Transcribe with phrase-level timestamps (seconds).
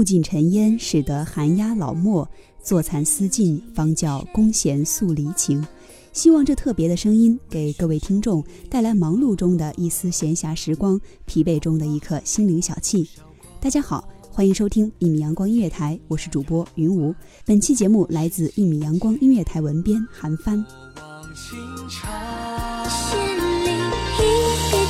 [0.00, 2.26] 暮尽尘烟，使得寒鸦老墨；
[2.62, 5.62] 坐残思尽，方教弓弦诉离情。
[6.14, 13.06] 希望这特别的声音给各位听众带来忙碌中的一丝闲暇时光，疲惫中的一刻心灵小憩。
[13.60, 17.14] 大家好，欢迎收听一米阳光音乐台，我是主播云无。
[17.44, 20.64] 本期节目来自一米阳光音乐台文编韩帆。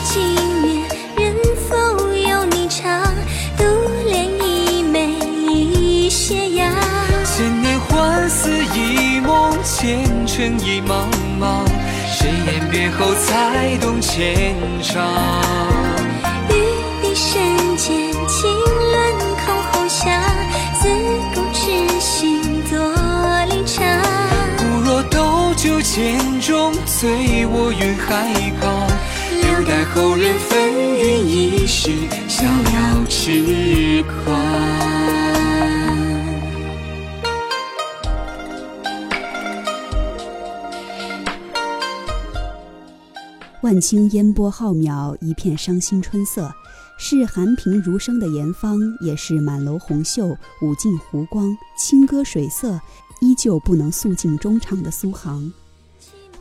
[0.07, 0.50] 前
[10.41, 11.05] 尘已茫
[11.39, 11.67] 茫，
[12.11, 15.05] 谁言别后才懂前长？
[16.49, 16.55] 玉
[17.03, 18.51] 笛声间，轻
[18.91, 19.13] 轮
[19.45, 20.19] 空红霞，
[20.81, 20.89] 自
[21.35, 22.41] 古痴心
[22.71, 22.79] 多
[23.51, 23.85] 离茶。
[24.57, 28.89] 不若斗酒剑中，醉卧云海旁，
[29.43, 30.59] 留待后人纷
[30.97, 31.91] 纭一世，
[32.27, 34.40] 逍遥痴狂。
[43.71, 46.53] 万顷烟波浩渺，一片伤心春色，
[46.99, 52.81] 是寒平如生的严芳，也是满楼红袖、舞尽湖光、清歌水色，
[53.21, 55.53] 依旧不能诉尽衷肠的苏杭。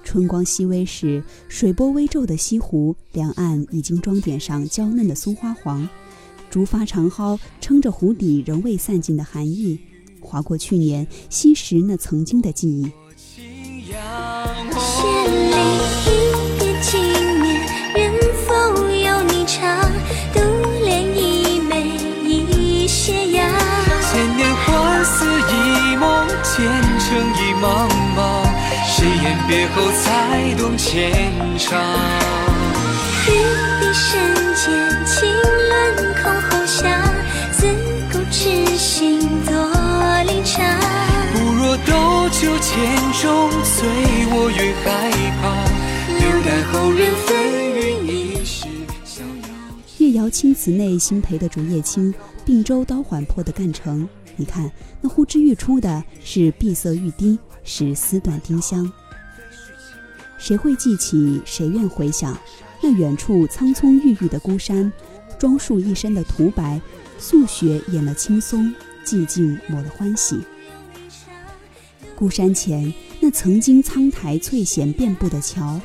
[0.03, 5.87] 春光熹微时，水波微皱的西湖两岸已经装点上娇嫩的松花黄，
[6.49, 9.79] 竹筏长蒿撑着湖底仍未散尽的寒意，
[10.19, 12.91] 划过去年昔时那曾经的记忆。
[30.99, 31.79] 才懂前长。
[33.25, 33.31] 玉
[33.79, 34.19] 笛声
[34.55, 36.83] 间，轻轮空红霞，
[37.53, 37.67] 自
[38.11, 39.53] 古痴心作
[40.23, 40.77] 离茶。
[41.31, 42.75] 不若斗酒剑
[43.21, 43.87] 中，醉
[44.33, 45.09] 卧云海
[45.41, 45.55] 旁，
[46.19, 47.37] 留待后人纷
[47.75, 48.67] 纭一世，
[49.05, 49.47] 逍遥。
[49.99, 54.05] 越窑青瓷内新培的竹叶青，并州刀缓破的干城。
[54.35, 58.91] 你看，那呼之欲出的是碧色玉滴，是丝缎丁香。
[60.39, 61.41] 谁会记起？
[61.45, 62.35] 谁愿回想？
[62.81, 64.91] 那远处苍葱郁郁的孤山，
[65.37, 66.81] 装束一身的涂白，
[67.17, 68.73] 素雪掩了青松，
[69.05, 70.39] 寂静抹了欢喜。
[72.15, 75.79] 孤山前那曾经苍苔翠藓遍布的桥，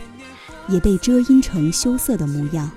[0.69, 2.71] 也被遮阴成羞涩的模样。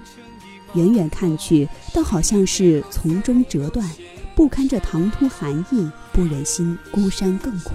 [0.74, 3.88] 远远看去，倒好像是从中折断，
[4.36, 7.74] 不堪这唐突寒意，不忍心孤山更苦。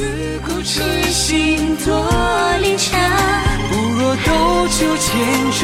[0.00, 0.06] 自
[0.46, 0.80] 古痴
[1.10, 1.92] 心多
[2.62, 2.98] 离缠，
[3.68, 5.12] 不若斗酒千
[5.52, 5.60] 盅，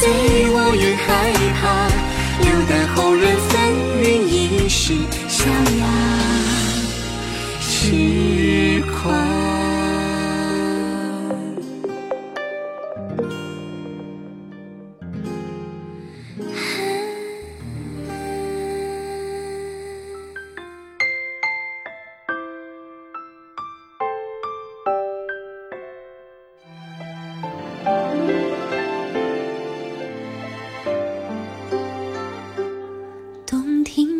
[0.00, 1.06] 醉卧云海
[1.60, 1.62] 怕，
[2.42, 3.48] 留待后人纷
[4.02, 4.92] 纭一世
[5.28, 5.38] 逍
[5.78, 5.86] 遥
[7.60, 9.14] 痴狂。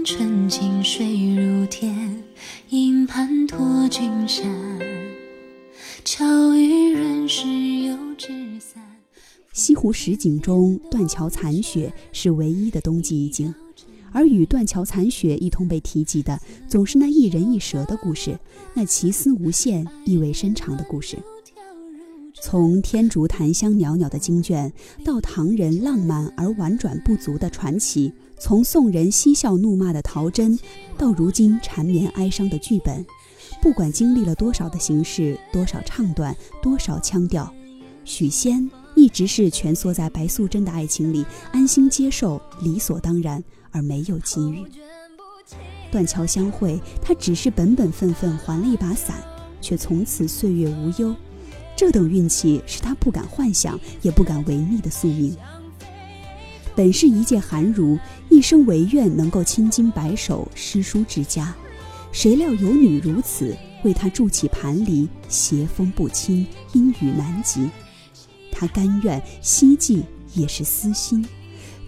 [0.07, 2.23] 春清水如天，
[2.69, 4.47] 银盘托君山，
[6.05, 7.49] 秋雨润湿
[7.83, 8.29] 油纸
[8.61, 8.81] 伞，
[9.53, 13.53] 西湖十景中断桥残雪是唯一的冬季一景，
[14.13, 18.39] 而与断桥残雪一同被提及的总是那一人一蛇的故事，
[18.75, 21.19] 那奇思无限，意味深长的故事。
[22.43, 24.73] 从天竺檀香袅袅的经卷，
[25.05, 30.59] 到唐人浪漫而婉转不足的传奇；从宋人嬉笑怒骂的陶真，
[30.99, 33.05] 到如今缠绵哀伤的剧本，
[33.63, 37.53] 不管经历了多少的形式，多少唱段，多少腔调，
[38.05, 44.65] 许仙一直是蜷缩在白素贞的爱情里，安心接受，理所当然，而没有给予。
[45.91, 49.17] 断桥相会，他只是本本分分还了一把伞，
[49.61, 51.15] 却从此岁月无忧。
[51.77, 55.37] 这等运气是他不敢幻想，也不敢违逆的宿命。
[56.75, 57.99] 本是一介寒儒，
[58.31, 61.55] 一生唯愿能够青筋白首，诗书之家。
[62.13, 67.69] 谁料有女如此，为他筑起盘篱，斜风不侵，阴雨难及。
[68.51, 70.03] 他甘愿希冀，
[70.35, 71.27] 也是私心，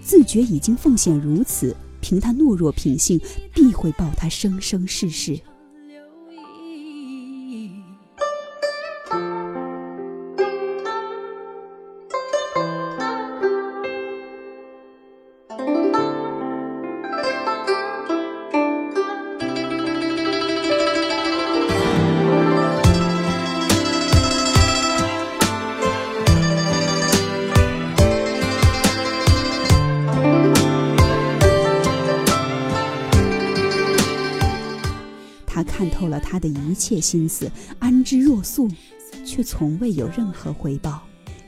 [0.02, 3.18] 自觉已经奉献如此，凭他懦弱品性，
[3.54, 5.40] 必会报他生生世世。
[36.08, 38.68] 了他的一切心思，安之若素，
[39.24, 41.02] 却从未有任何回报。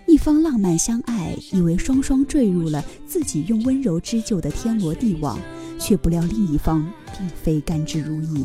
[0.06, 5.38] 一方浪漫相爱，以为双双坠入了自己用温柔织就的天罗地网，
[5.78, 6.84] 却不料另一方
[7.16, 8.44] 并非甘之如饴，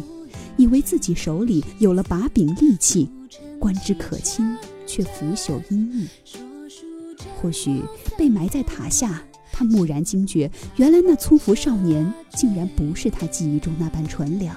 [0.58, 3.10] 以为自己手里有了把柄利器，
[3.60, 6.08] 观之可亲，却腐朽阴翳。
[7.42, 7.82] 或许
[8.16, 14.56] 被埋在塔下，他蓦然惊觉，原来那粗服少年，竟然不是他记忆中那般纯良。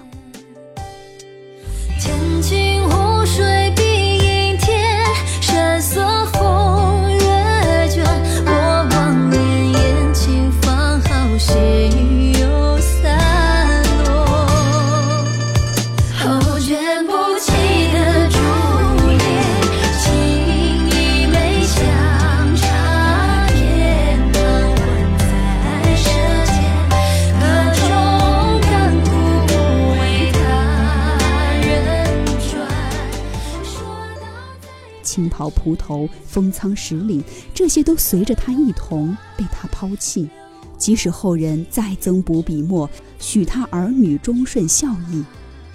[35.08, 37.24] 青袍蒲头、封仓石岭，
[37.54, 40.28] 这些都随着他一同被他抛弃。
[40.76, 42.88] 即使后人再增补笔墨，
[43.18, 45.24] 许他儿女忠顺孝义，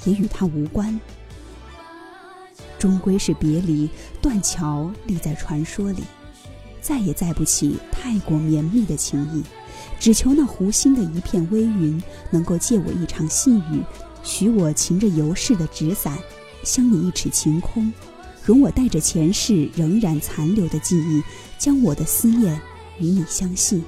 [0.05, 0.99] 也与他无关。
[2.77, 3.89] 终归是别离，
[4.21, 6.03] 断桥立在传说里，
[6.79, 9.43] 再也载不起太过绵密的情谊。
[9.99, 13.81] 只求那湖心的一片微云，能够借我一场细雨，
[14.21, 16.17] 许我擎着游逝的纸伞，
[16.63, 17.91] 相你一尺晴空。
[18.45, 21.23] 容我带着前世仍然残留的记忆，
[21.57, 22.59] 将我的思念
[22.99, 23.83] 与你相信。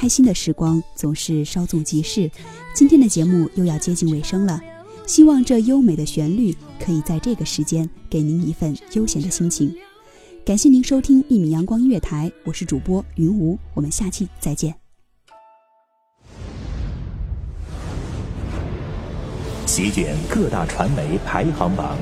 [0.00, 2.30] 开心的时光总是稍纵即逝，
[2.72, 4.60] 今天的节目又要接近尾声了。
[5.08, 9.74] 希望这优美的旋律可以在这个时间给您一份悠闲的心情。
[10.44, 14.72] 感谢您收听一米阳光音乐台，我是主播云无，我们下期再见。
[19.66, 21.98] 席卷各大传媒排行榜，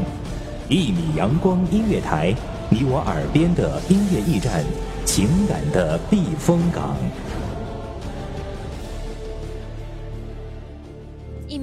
[0.69, 2.35] 一米阳光音乐台，
[2.69, 4.63] 你我耳边的音乐驿站，
[5.07, 6.95] 情感的避风港。